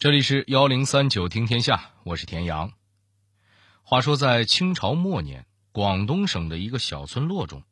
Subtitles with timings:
[0.00, 2.70] 这里是幺零三九听天下，我是田阳。
[3.82, 7.64] 话说，在清朝末年，广东省的一个小村落中，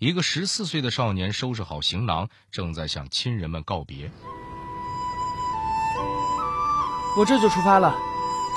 [0.00, 4.10] 一个十四岁的少年收拾好行囊，正在向亲人们告别。
[7.16, 7.94] 我这就出发了，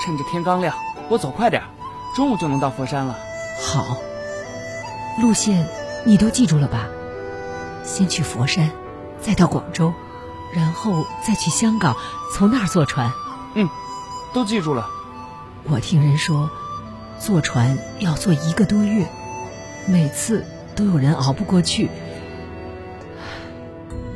[0.02, 0.76] 趁着天刚亮，
[1.08, 1.62] 我走快点，
[2.16, 3.16] 中午就能到佛山了。
[3.62, 3.96] 好，
[5.22, 5.64] 路线
[6.04, 6.88] 你都记住了吧？
[7.84, 8.72] 先去佛山，
[9.20, 9.94] 再到广州。
[10.54, 11.96] 然后再去香港，
[12.34, 13.10] 从那儿坐船。
[13.54, 13.68] 嗯，
[14.32, 14.88] 都记住了。
[15.64, 16.50] 我听人说，
[17.18, 19.08] 坐船要坐一个多月，
[19.86, 20.44] 每次
[20.76, 21.90] 都有人熬不过去。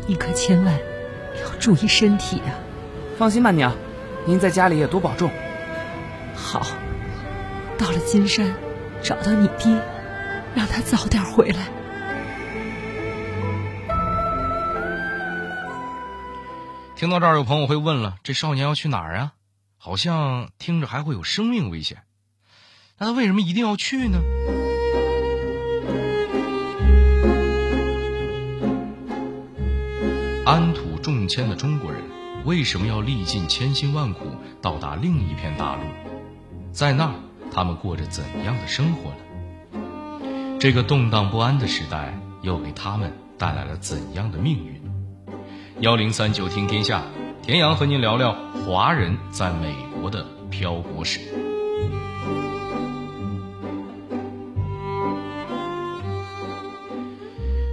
[0.06, 0.74] 你可千万
[1.42, 2.54] 要注意身体呀！
[3.18, 3.74] 放心吧，娘，
[4.24, 5.30] 您在家里也多保重。
[6.34, 6.66] 好，
[7.76, 8.54] 到了金山，
[9.02, 9.80] 找到你爹，
[10.54, 11.68] 让他早点回来。
[16.98, 19.32] 听到这儿，有朋友会问了：这少年要去哪儿啊？
[19.76, 21.98] 好像听着还会有生命危险。
[22.98, 24.18] 那他为什么一定要去呢？
[30.44, 32.02] 安土重迁的中国人
[32.44, 35.82] 为什么要历尽千辛万苦到达另一片大陆？
[36.72, 37.14] 在那儿，
[37.52, 40.58] 他们过着怎样的生活呢？
[40.58, 44.77] 这个动荡不安的时代又给他们带来了怎样的命运？
[45.80, 47.04] 幺零三九听天下，
[47.40, 48.32] 田阳和您聊聊
[48.64, 51.20] 华人在美国的漂泊史。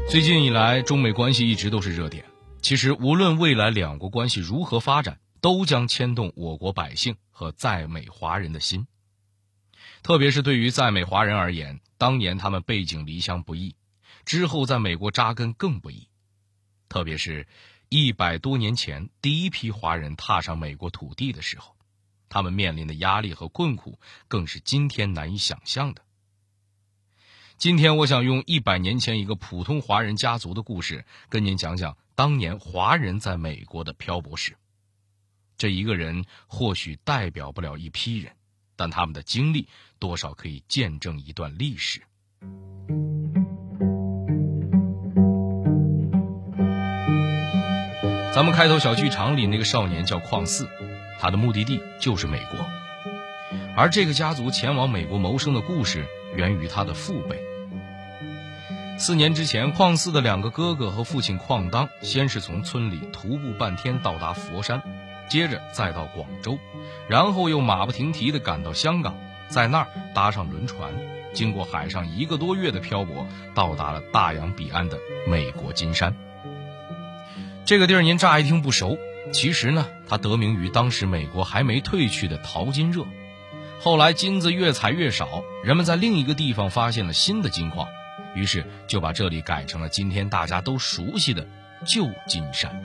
[0.07, 2.23] 最近以来，中美关系一直都是热点。
[2.61, 8.85] 其实，无论未来两国关系如何发展，都将牵动我国百姓和在美华人的心。
[10.03, 13.75] 特别是对于在美华人而言，当年他们背井离乡不易，
[14.25, 16.07] 之后在美国扎根更不易。
[16.87, 17.47] 特别是。
[17.97, 21.77] 一百多年前，第一批华人踏上美国土地的时候，
[22.27, 26.01] 他们面临的压力和困苦，更是今天难以想象的。
[27.55, 34.57] 今天，我想用一百年前一个普通华人家族的故事，跟您讲讲当年华人在美国的漂泊史。
[35.55, 38.35] 这一个人或许代表不了一批人，
[38.75, 39.69] 但他们的经历，
[39.99, 42.03] 多少可以见证一段历史。
[48.35, 50.67] 咱们开头小剧场里那个少年叫邝四，
[51.17, 52.65] 他的目的地就是美国，
[53.77, 57.41] 而这个家族前往美国谋生的故事源于他的父辈。
[58.97, 64.81] 四年之前，邝四的两个哥哥和父亲邝当，先是从村里徒步半天到达佛山，
[65.29, 66.59] 接着再到广州，
[67.07, 69.15] 然后又马不停蹄地赶到香港，
[69.47, 70.91] 在那儿搭上轮船，
[71.33, 76.13] 经过海上一个多月的漂泊，到达了大洋彼岸的美国金山。
[77.65, 78.99] 这个地儿您乍一听不熟，
[79.33, 83.03] 其实呢，它得名于当时美国还没退去的淘金热。
[83.79, 87.87] 后来金子越采越少，人们在另一个地方发现了新的金矿，
[88.35, 91.47] 于是就把这里改成了今天大家都熟悉的
[91.87, 92.83] 旧金山。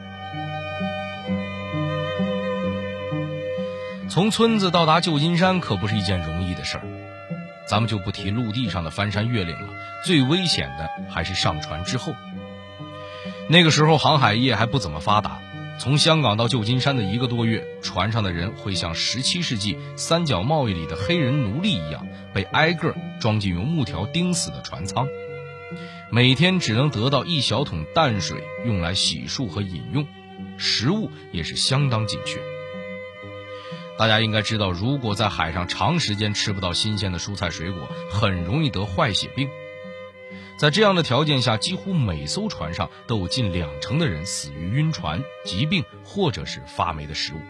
[4.08, 6.84] 从村子到达旧金山可不是一件容易的事儿，
[7.66, 9.74] 咱们就不提陆地上的翻山越岭了，
[10.06, 12.14] 最危险的还是上船之后。
[13.52, 15.40] 那个时候航海业还不怎么发达，
[15.80, 25.08] 从香港到旧金山的一个多月，船上的人会像17世纪三角贸易里的黑人奴隶一样，被挨个装进用木条钉死的船舱，
[26.12, 30.06] 每天只能得到一小桶淡水用来洗漱和饮用，
[30.56, 32.38] 食物也是相当紧缺。
[33.98, 39.48] 大家应该知道，如果在海上长时间吃不到新鲜的蔬菜水果，很容易得坏血病。
[40.60, 47.40] 在这样的条件下，几乎每艘船上都有近两成的人死于晕船、疾病或者是发霉的食物。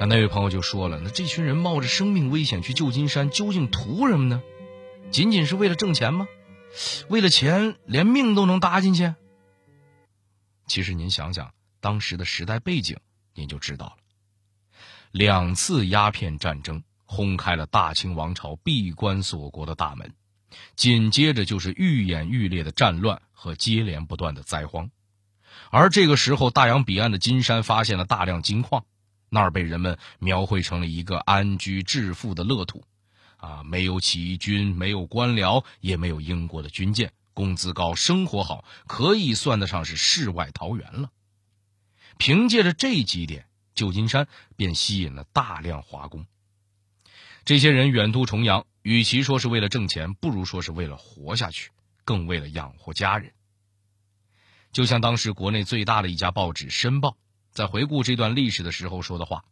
[0.00, 4.42] 那那位朋友就说了：“那这群人冒着生命危险去旧金山，究竟图什么呢？
[5.10, 6.26] 仅仅是为了挣钱吗？
[7.10, 9.12] 为了钱连命都能搭进去？”
[10.66, 12.96] 其实您想想当时的时代背景，
[13.34, 13.96] 您就知道了。
[15.10, 20.14] 两次鸦片战争轰开了大清王朝闭关锁国的大门。
[20.74, 24.90] 紧接着就是愈演愈烈的战乱和接连不断的灾荒，
[25.70, 28.84] 而这个时候，大洋彼岸的金山发现了大量金矿，
[29.28, 32.84] 那儿被人们描绘成了一个安居致富的乐土，
[33.38, 41.10] 啊，没有起义军，没有官僚，也没有英国的军舰，工资高，生活好，可以算得上是世外桃源了。
[42.18, 44.26] 凭借着这几点，旧金山
[44.56, 46.26] 便吸引了大量华工。
[47.44, 51.72] 这些人远渡重洋，与其说是为了挣钱，不如说是为了活下去，
[52.04, 53.32] 更为了养活家人。
[54.70, 57.08] 就像当时国内最大的一家报纸《申报》，
[57.50, 59.44] 在回顾这段历史的时候说的话：“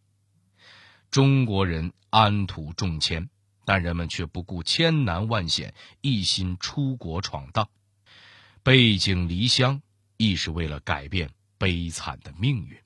[1.11, 3.29] 中国人安土重迁，
[3.65, 7.69] 但人们却不顾千难万险，一心出国闯荡，
[8.63, 9.83] 背井离乡，
[10.17, 12.79] 亦是为了改变悲惨的命运。”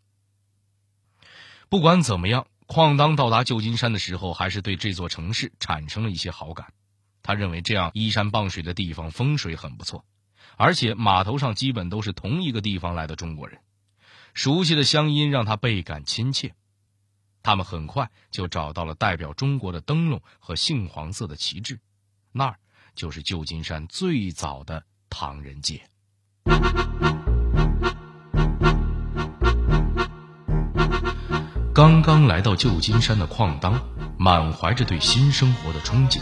[1.68, 6.74] 不管怎么样，邝当到达旧金山的时候，还是对这座城市产生了一些好感。
[7.22, 10.04] 他认为这样依山傍水的地方风水很不错，
[10.56, 13.58] 而且码头上基本都是同一个地方来的中国人，
[14.34, 16.54] 熟悉的乡音让他倍感亲切。
[17.42, 21.80] 他们很快就找到了代表中国的灯笼和杏黄色的旗帜，
[22.32, 22.58] 那儿
[22.94, 25.88] 就是旧金山最早的唐人街。
[31.78, 33.80] 刚刚来到旧金山的矿当，
[34.18, 36.18] 满怀着对新生活的憧憬，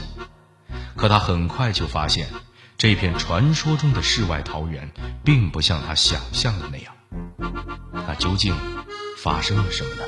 [0.96, 2.28] 可他很快就发现，
[2.76, 4.92] 这片传说中的世外桃源，
[5.24, 6.94] 并不像他想象的那样。
[7.90, 8.54] 那究竟
[9.16, 10.02] 发生了什么呢？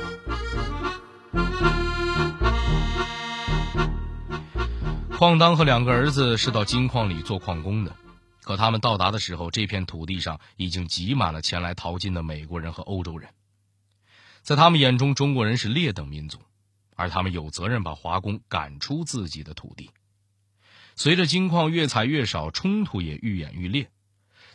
[5.17, 7.95] 矿当和两个儿子是到金矿里做矿工的，
[8.43, 13.27] 可他们到达的时候，这片土地上已经挤满了前来淘金的美国人和欧洲人。
[14.41, 16.39] 在他们眼中，中国人是劣等民族，
[16.95, 19.91] 而他们有责任把华工赶出自己的土地。
[20.95, 23.89] 随着金矿越采越少，冲突也愈演愈烈。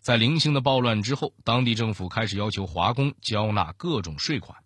[0.00, 4.58] 在零星的暴乱之后，当地政府开始要求华工交纳各种税款。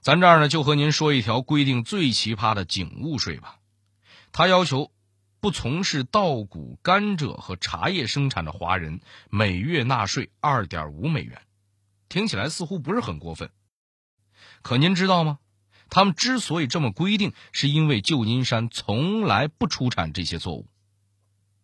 [0.00, 3.58] 咱这儿呢，就和您说一条规定最奇葩的警务税吧。
[4.30, 4.92] 他要求，
[5.40, 9.00] 不从事稻谷、甘蔗和茶叶生产的华人
[9.30, 11.42] 每月纳税二点五美元。
[12.08, 13.50] 听起来似乎不是很过分。
[14.62, 15.38] 可您知道吗？
[15.90, 20.66] 他们之所以这么规定，是因为旧金山从来不出产这些作物。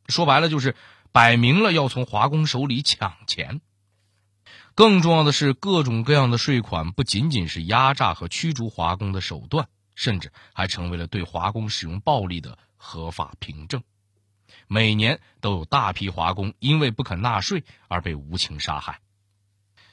[0.06, 0.77] 说白了，就是
[1.12, 3.62] 摆明了要从华工手里抢钱。
[4.75, 13.83] 更重要的是，各种各样的税款不仅仅是压榨和驱逐华工的手段，甚至还成为了对华工使用暴力的合法凭证。
[14.67, 19.01] 每年都有大批华工因为不肯纳税而被无情杀害。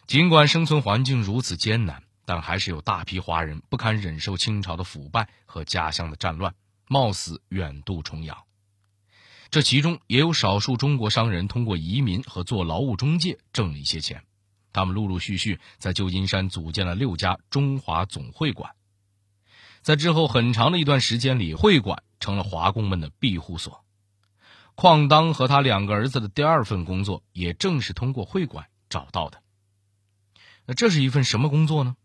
[0.07, 2.03] 尽管生存环境如此艰难。
[2.25, 6.55] 但还是有大批华人不堪忍受清朝的腐败和家乡的战乱，
[6.87, 8.43] 冒死远渡重洋。
[9.51, 14.23] 这其中也有少数中国商人通过移民和做劳务中介挣了一些钱，
[14.73, 18.71] 他们陆陆续续在旧金山组建了六家中华总会馆。
[19.81, 23.85] 在之后很长的一段时间里，会馆成了华工们的庇护所。
[24.75, 29.41] 邝当和他两个儿子的第二份工作，也正是通过会馆找到的。
[30.65, 31.95] 那这是一份什么工作呢？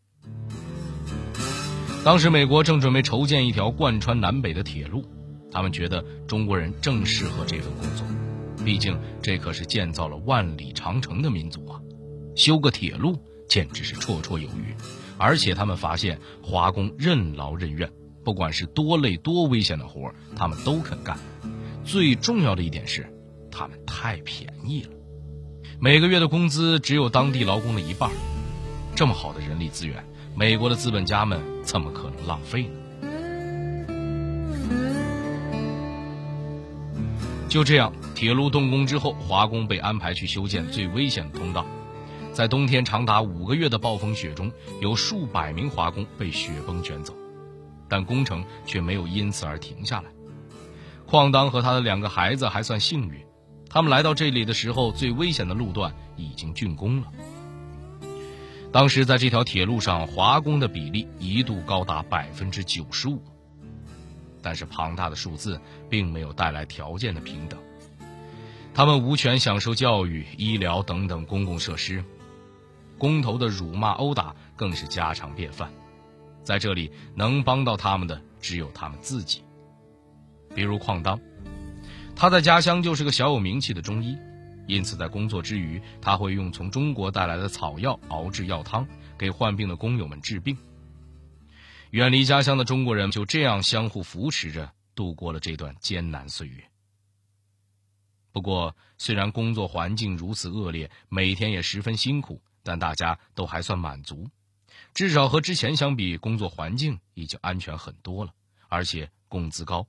[2.03, 5.05] 当时，美国正准备筹建一条贯穿南北的铁路，
[5.53, 8.07] 他们觉得中国人正适合这份工作，
[8.65, 11.79] 毕竟这可是建造了万里长城的民族啊，
[12.35, 14.75] 修个铁路简直是绰绰有余。
[15.19, 17.93] 而且他们发现华工任劳任怨，
[18.25, 21.19] 不管是多累多危险的活他们都肯干。
[21.85, 23.07] 最重要的一点是，
[23.51, 24.91] 他们太便宜了，
[25.79, 28.11] 每个月的工资只有当地劳工的一半。
[28.97, 30.03] 这么好的人力资源。
[30.35, 32.71] 美国的资本家们怎么可能浪费呢？
[37.49, 41.67] 就这样，铁路动工之后，华工被安排去修建最危险的通道。
[42.33, 47.13] 在冬天长达五个月的暴风雪中，有数百名华工被雪崩卷走，
[47.89, 50.11] 但工程却没有因此而停下来。
[51.07, 53.27] 矿当和他的两个孩子还算幸运，
[53.69, 57.09] 他们来到这里的时候，最危险的路段已经竣工了。
[58.73, 63.21] 当时在这条铁路上，华工的比例一度高达百分之九十五。
[64.43, 67.59] 但是庞大的数字并没有带来条件的平等，
[68.73, 72.03] 他们无权享受教育、医疗等等公共设施，
[72.97, 75.71] 工头的辱骂、殴打更是家常便饭。
[76.43, 79.43] 在这里，能帮到他们的只有他们自己。
[80.55, 81.21] 比如矿当，
[82.17, 84.17] 他在家乡就是个小有名气的中医。
[84.71, 88.87] 因此，在工作之余，他会用从中国带来的草药熬制药汤，
[89.19, 90.57] 给患病的工友们治病。
[91.91, 96.63] 远离家乡的中国人就这样相互扶持着度过了这段艰难岁月。
[98.31, 104.31] 不过，虽然工作环境如此恶劣，每天也十分辛苦，但大家都还算满足，
[104.95, 108.33] 至少和之前相比，工作环境已经安全很多了，
[108.69, 109.89] 而且工资高，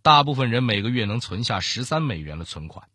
[0.00, 2.88] 大部分人每个月能存下十三美元的存款。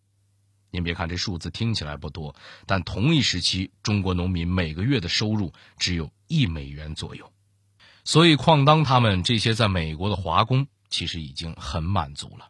[0.71, 2.35] 您别看这数字听起来不多，
[2.65, 7.31] 但同一时期，中国农民每个月的收入只有一美元左右，
[8.03, 12.49] 所以矿当他们这些在美国的华工其实已经很满足了。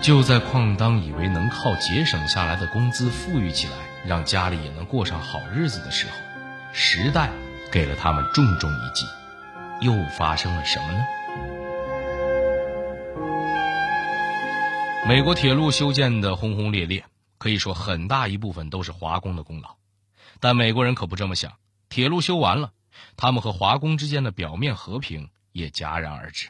[0.00, 3.74] 就在矿当以为能靠节省下来的工资富裕起来，
[4.06, 6.12] 让家里也能过上好日子的时候，
[6.72, 7.30] 时代
[7.70, 9.04] 给了他们重重一击。
[9.80, 11.06] 又发生了什么呢？
[15.06, 17.04] 美国铁路修建的轰轰烈烈，
[17.38, 19.76] 可以说很大一部分都是华工的功劳。
[20.40, 21.52] 但美国人可不这么想，
[21.88, 22.72] 铁路修完了，
[23.16, 26.48] 他们和华工之间的表面和平也戛然而止。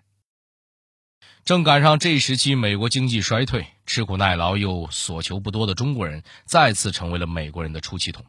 [1.44, 8.24] 正赶上这时期，美国经济衰退，吃苦耐劳又所求不多的中国人，再次成为了美国人的出气筒。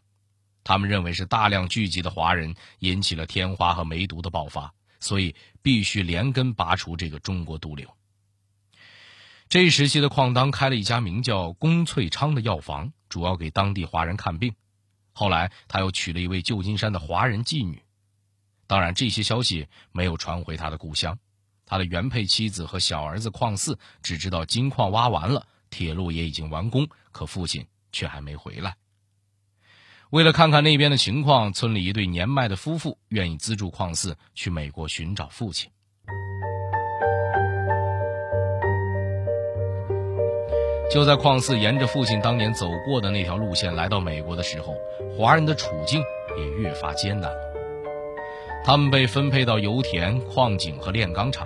[0.63, 7.89] 他们认为是大量聚集的华人引起了天花和梅毒的爆发，所以必须连根拔除这个中国毒瘤。
[9.47, 14.53] 这一时期的矿当开了一家名叫龚翠昌的药房，主要给当地华人看病。
[15.11, 17.81] 后来他又娶了一位旧金山的华人妓女。
[18.67, 21.17] 当然，这些消息没有传回他的故乡。
[21.65, 28.75] 他的原配妻子和小儿子邝四只知道金矿挖完了，铁路也已经完工，可父亲却还没回来。
[30.11, 35.69] 为了看看那边的情况，村里一对年迈的夫妇愿意资助邝四去美国寻找父亲。
[40.91, 44.73] 就在邝四沿着父亲当年走过的那条路线来到美国的时候，
[45.15, 46.01] 华人的处境
[46.35, 47.53] 也越发艰难了。
[48.65, 51.45] 他们被分配到油田、矿井和炼钢厂。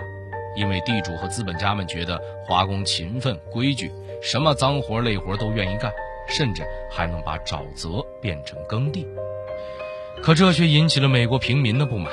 [0.56, 3.90] 因为地主和资本家们觉得华工勤奋、规矩，
[4.22, 5.92] 什么脏活累活都愿意干，
[6.28, 9.06] 甚至还能把沼泽变成耕地。
[10.22, 12.10] 可这却引起了美国平民的不满，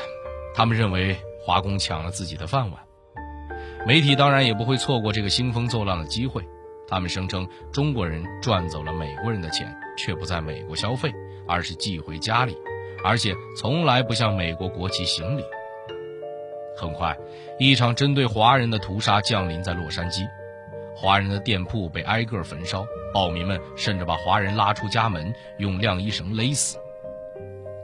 [0.54, 2.82] 他们认为华工抢了自己的饭碗。
[3.88, 6.44] 媒体当然也不会错过这个兴风作浪的机会，
[6.90, 11.10] 他们声称中国人赚走了美国人的钱，却不在美国消费，
[11.48, 12.58] 而是寄回家里，
[13.06, 15.44] 而且从来不向美国国旗行礼。
[16.76, 17.18] 很快，
[17.60, 20.28] 一场针对华人的屠杀降临在洛杉矶，
[20.96, 26.78] 华人的店铺被挨个焚烧，暴民们甚至把华人拉出家门，用晾衣绳勒死。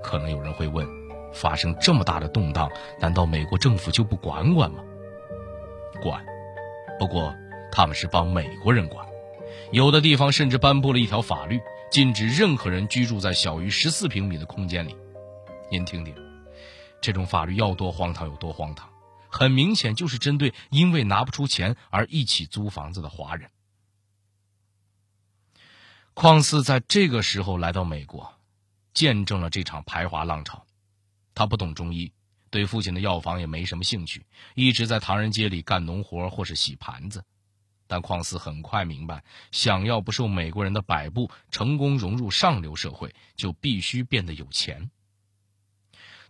[0.03, 0.87] 可能有人会问：
[1.33, 4.83] 发生这么大的动荡，难道美国政府就不管管吗？
[6.01, 6.25] 管，
[6.99, 7.35] 不过
[7.71, 9.05] 他们是帮美国人管，
[9.71, 11.59] 有的地方甚至颁布了一条法律，
[11.91, 14.95] 禁止任何人居住在小于十四平米的空间里。
[15.69, 16.15] 您听听。
[17.01, 18.89] 这种法律要多荒唐有多荒唐，
[19.29, 23.49] 很明显就是针对因为拿不出钱而一起租房子的华人。
[26.19, 28.33] 况四在这个时候来到美国，
[28.91, 30.65] 见证了这场排华浪潮。
[31.35, 32.11] 他不懂中医，
[32.49, 37.23] 对父亲的药房也没什么兴趣，一直在唐人街里干农活或是洗盘子。
[37.85, 44.89] 但况四很快明白，想要不受美国人的摆布，成功融入上流社会，就必须变得有钱。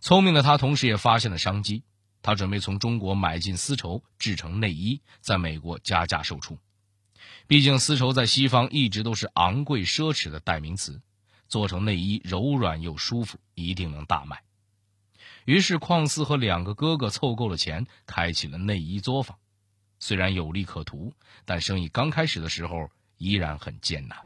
[0.00, 1.82] 聪明的他，同时也发现了商机。
[2.20, 6.58] 他准备从中国买进丝绸，制成内衣，在美国加价售出。
[7.46, 11.00] 毕竟丝绸在西方一直都是昂贵奢侈的代名词，
[11.48, 14.42] 做成内衣柔软又舒服，一定能大卖。
[15.44, 19.38] 于是，邝四和两个哥哥凑够了钱，开启了内衣作坊。
[19.98, 21.12] 虽然有利可图，
[21.44, 24.18] 但生意刚开始的时候依然很艰难。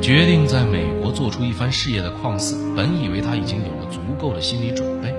[0.00, 5.12] 决定在美国做出一番事业的邝四，本以为他已经有了足够的心理准备，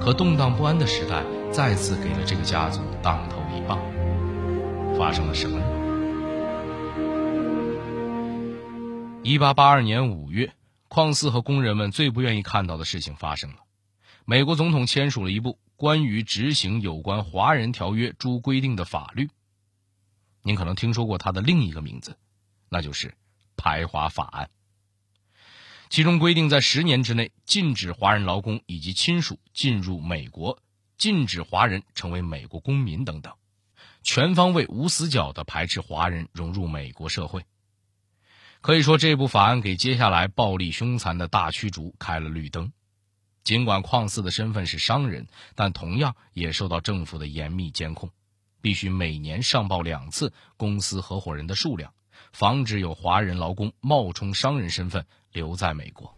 [0.00, 1.22] 可动荡不安的时代
[1.54, 3.78] 再次给了这个家族当头一棒。
[4.98, 5.64] 发生了什么呢？
[9.22, 10.52] 一八八二年五月，
[10.88, 13.58] 邝四和工人们最不愿意看到的事情发生了：
[14.24, 19.30] 美国总统签署了一部关于执行有关华人条约诸规定的法律。
[20.42, 22.18] 您可能听说过它的另一个名字，
[22.68, 23.14] 那就是。
[23.56, 24.50] 排华法案，
[25.88, 30.58] 其中规定，在十年之内禁止华人劳工以及亲属进入美国，
[30.96, 33.32] 禁止华人成为美国公民等等，
[34.02, 37.44] 全方位无死角的排斥华人融入美国社会。
[38.60, 42.72] 可以说，这部法案给接下来暴力凶残的大驱逐开了绿灯。
[43.42, 48.10] 尽管矿四的身份是商人，但同样也受到政府的严密监控，
[48.62, 51.92] 必须每年上报两次公司合伙人的数量。
[52.32, 56.16] 防止有华人劳工冒充商人身份留在美国。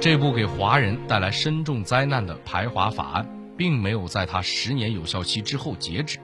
[0.00, 6.20] 这部给华人带来深重灾难的排华法案，并没有在他十年有效期之后截止。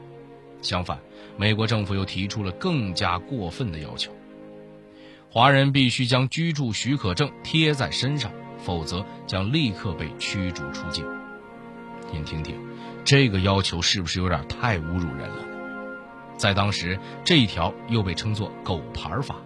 [0.63, 1.01] 相反，
[1.37, 4.13] 美国政府又提出了更加过分的要求：
[5.29, 11.05] 华人必须将居住许可证贴在身上，否则将立刻被驱逐出境。
[12.13, 12.55] 您听听。
[13.05, 15.45] 这个要求是不是有点太侮辱人了？
[16.37, 19.37] 在当时，这一条又被称作“狗牌法”，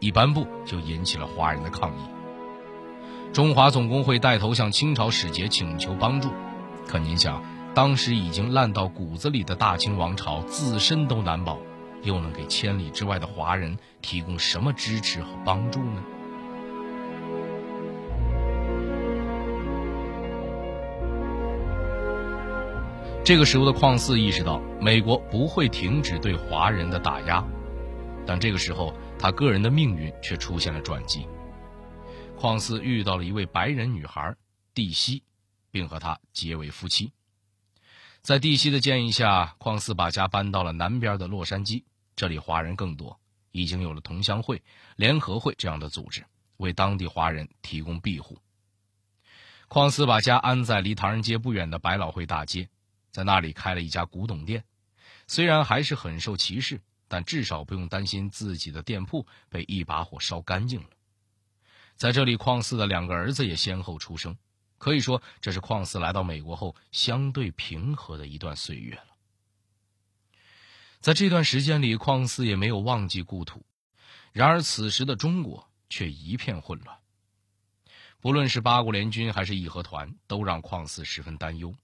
[0.00, 2.19] 一颁布就引起了华人的抗议。
[3.32, 6.30] 中华总工会带头向清朝使节请求帮助。
[6.88, 7.40] 可您想，
[7.74, 11.56] 当时已经烂到骨子里的大清王朝自身都难保，
[12.02, 16.02] 又能给千里之外的华人提供什么支持和帮助呢？
[23.22, 27.44] 这个时候的矿寺意识到，美国不会停止对华人的打压，
[28.26, 31.28] 但这个时候，他个人的命运却出现了转机。
[32.40, 34.34] 矿寺遇到了一位白人女孩
[34.72, 35.22] 蒂西，
[35.70, 37.12] 并和她结为夫妻。
[38.22, 41.84] 在蒂西的建议下，矿寺把家搬到了南边的洛杉矶，
[42.16, 43.20] 这里华人更多，
[43.50, 44.62] 已经有了同乡会、
[44.96, 46.24] 联合会这样的组织，
[46.56, 48.38] 为当地华人提供庇护。
[49.68, 52.70] 矿寺把家安在离唐人街不远的百老汇大街。
[53.10, 54.64] 在那里开了一家古董店，
[55.26, 60.88] 虽然还是很受歧视，但至少不用担心自己的店铺被一把火烧干净了。
[62.00, 64.34] 在这里，矿四的两个儿子也先后出生，
[64.78, 69.08] 可以说这是矿四来到美国后相对平和的一段岁月了。
[71.02, 73.62] 在这段时间里，矿四也没有忘记故土，
[74.32, 76.96] 然而此时的中国却一片混乱。
[78.18, 81.74] 不论是八国联军还是义和团，都让矿四十分担忧。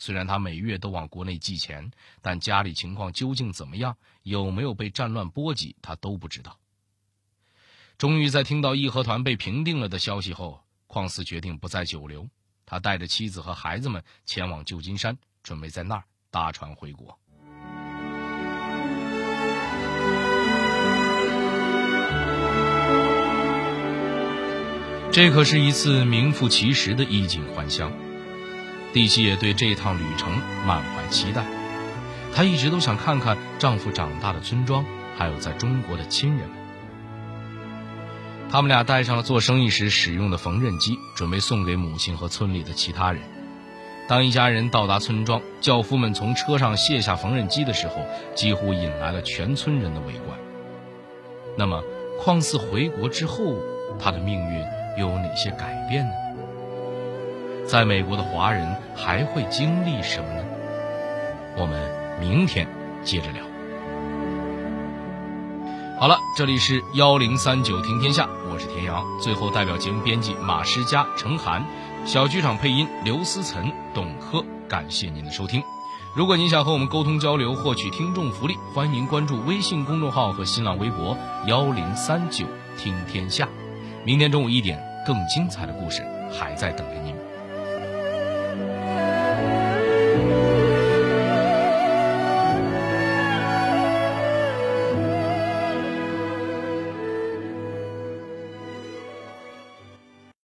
[0.00, 1.88] 虽然他每月都往国内寄钱，
[2.20, 6.58] 但家里情况究竟怎么样，有没有被战乱波及，他都不知道。
[8.00, 12.26] 终于在听到义和团被平定了的消息后，矿寺决定不再久留，
[12.64, 17.18] 他带着妻子和孩子们前往旧金山，准备在那儿搭船回国。
[25.12, 27.92] 这可是一次名副其实的衣锦还乡。
[28.94, 30.32] 蒂西也对这趟旅程
[30.66, 31.44] 满怀期待，
[32.34, 34.86] 她一直都想看看丈夫长大的村庄，
[35.18, 36.59] 还有在中国的亲人们。
[38.50, 43.22] 他们俩带上了做生意时使用的缝纫机，准备送给母亲和村里的其他人。
[44.08, 50.36] 当一家人到达村庄，轿夫们从车上卸下缝纫机的时候，几乎引来了全村人的围观。
[51.56, 51.80] 那么，
[52.20, 53.54] 矿寺回国之后，
[54.00, 54.64] 他的命运
[54.98, 56.12] 又有哪些改变呢？
[57.68, 60.44] 在美国的华人还会经历什么呢？
[61.56, 61.80] 我们
[62.18, 62.66] 明天
[63.04, 63.49] 接着聊。
[66.00, 69.04] 好了，这里是幺零三九听天下，我是田阳。
[69.20, 71.62] 最后，代表节目编辑马诗佳、程涵，
[72.06, 75.62] 小剧场配音刘思岑、董珂，感谢您的收听。
[76.16, 81.14] 如果您想和我们沟通交流，获取听众福利，欢迎关注微信公众号和新浪微博
[81.46, 82.46] 幺零三九
[82.78, 83.46] 听天下。
[84.02, 87.14] 明天中午一点，更精彩的故事还在等着您。